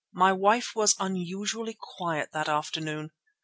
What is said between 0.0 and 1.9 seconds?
"My wife was unusually